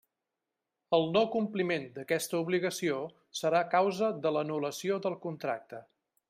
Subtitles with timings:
[0.97, 2.97] El no-compliment d'aquesta obligació
[3.41, 5.85] serà causa de l'anul·lació del contracte.